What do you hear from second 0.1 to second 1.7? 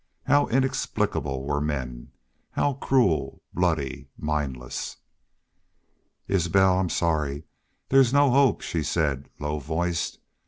How inexplicable were